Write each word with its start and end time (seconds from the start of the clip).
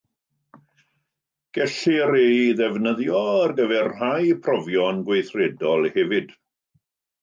Gellir 1.57 2.15
ei 2.23 2.41
ddefnyddio 2.63 3.23
ar 3.45 3.55
gyfer 3.63 3.93
rhai 3.95 4.27
profion 4.49 5.07
gweithredol 5.11 5.91
hefyd. 5.97 6.39